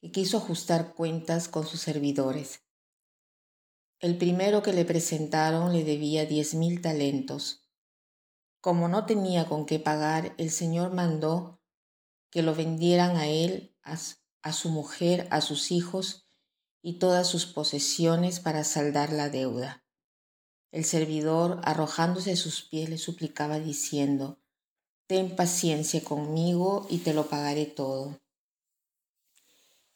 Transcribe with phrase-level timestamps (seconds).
[0.00, 2.62] y quiso ajustar cuentas con sus servidores.
[3.98, 7.66] El primero que le presentaron le debía diez mil talentos.
[8.60, 11.60] Como no tenía con qué pagar, el Señor mandó
[12.30, 13.98] que lo vendieran a él, a,
[14.42, 16.26] a su mujer, a sus hijos
[16.82, 19.84] y todas sus posesiones para saldar la deuda.
[20.72, 24.40] El servidor, arrojándose a sus pies, le suplicaba diciendo,
[25.06, 28.20] Ten paciencia conmigo y te lo pagaré todo.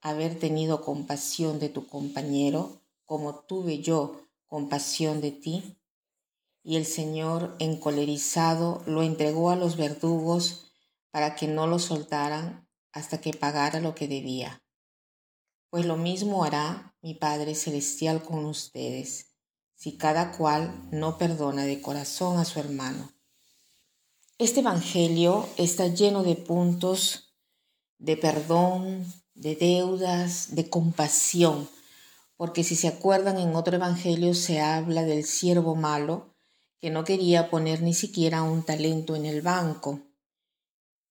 [0.00, 5.76] haber tenido compasión de tu compañero, como tuve yo compasión de ti?
[6.62, 10.72] Y el Señor, encolerizado, lo entregó a los verdugos
[11.10, 14.62] para que no lo soltaran hasta que pagara lo que debía.
[15.70, 19.34] Pues lo mismo hará mi Padre Celestial con ustedes,
[19.74, 23.12] si cada cual no perdona de corazón a su hermano.
[24.38, 27.34] Este Evangelio está lleno de puntos
[27.98, 29.04] de perdón,
[29.34, 31.68] de deudas, de compasión,
[32.36, 36.34] porque si se acuerdan en otro evangelio se habla del siervo malo
[36.80, 40.00] que no quería poner ni siquiera un talento en el banco.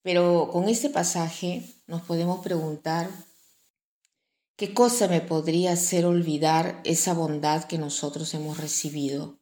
[0.01, 3.09] Pero con este pasaje nos podemos preguntar,
[4.55, 9.37] ¿qué cosa me podría hacer olvidar esa bondad que nosotros hemos recibido?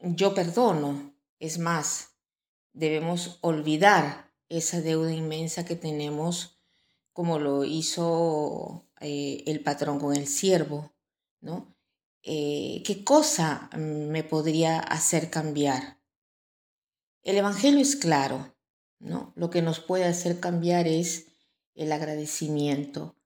[0.00, 2.08] Yo perdono, es más,
[2.72, 6.55] debemos olvidar esa deuda inmensa que tenemos
[7.16, 10.92] como lo hizo eh, el patrón con el siervo,
[11.40, 11.74] ¿no?
[12.22, 15.98] Eh, ¿Qué cosa me podría hacer cambiar?
[17.22, 18.54] El Evangelio es claro,
[18.98, 19.32] ¿no?
[19.34, 21.28] Lo que nos puede hacer cambiar es
[21.74, 23.16] el agradecimiento,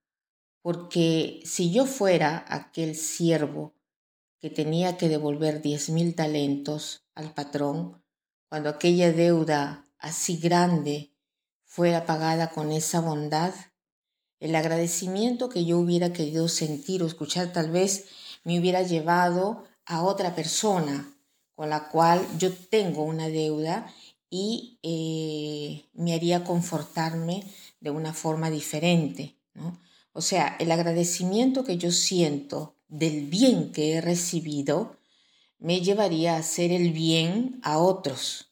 [0.63, 3.75] porque si yo fuera aquel siervo
[4.39, 8.05] que tenía que devolver diez mil talentos al patrón,
[8.49, 11.13] cuando aquella deuda así grande
[11.65, 13.53] fuera pagada con esa bondad,
[14.41, 18.07] el agradecimiento que yo hubiera querido sentir o escuchar tal vez
[18.43, 21.15] me hubiera llevado a otra persona
[21.55, 23.93] con la cual yo tengo una deuda
[24.31, 27.45] y eh, me haría confortarme
[27.81, 29.37] de una forma diferente.
[30.13, 34.97] O sea, el agradecimiento que yo siento del bien que he recibido
[35.59, 38.50] me llevaría a hacer el bien a otros.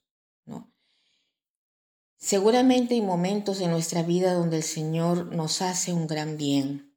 [2.19, 6.97] Seguramente hay momentos en nuestra vida donde el Señor nos hace un gran bien.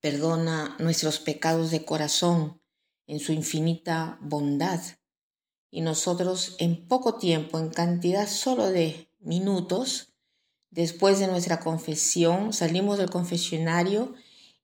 [0.00, 2.62] Perdona nuestros pecados de corazón
[3.08, 4.80] en su infinita bondad.
[5.72, 10.14] Y nosotros en poco tiempo, en cantidad solo de minutos,
[10.70, 14.14] después de nuestra confesión, salimos del confesionario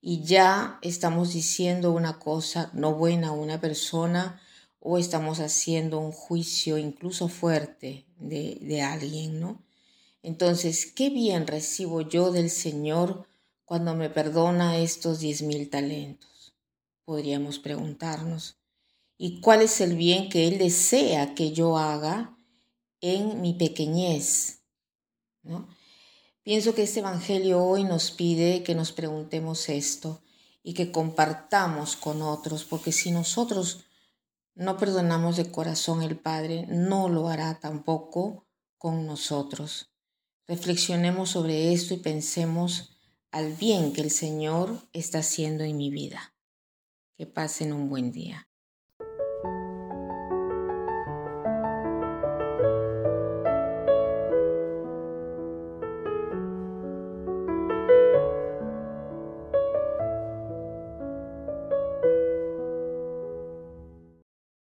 [0.01, 4.41] y ya estamos diciendo una cosa no buena a una persona
[4.81, 9.63] o estamos haciendo un juicio incluso fuerte de, de alguien, ¿no?
[10.23, 13.27] Entonces, ¿qué bien recibo yo del Señor
[13.65, 16.55] cuando me perdona estos diez mil talentos?
[17.05, 18.57] Podríamos preguntarnos.
[19.19, 22.37] ¿Y cuál es el bien que Él desea que yo haga
[23.01, 24.63] en mi pequeñez?
[25.43, 25.69] ¿No?
[26.43, 30.23] Pienso que este Evangelio hoy nos pide que nos preguntemos esto
[30.63, 33.86] y que compartamos con otros, porque si nosotros
[34.57, 38.47] no perdonamos de corazón el Padre, no lo hará tampoco
[38.79, 39.93] con nosotros.
[40.49, 42.97] Reflexionemos sobre esto y pensemos
[43.31, 46.35] al bien que el Señor está haciendo en mi vida.
[47.17, 48.49] Que pasen un buen día.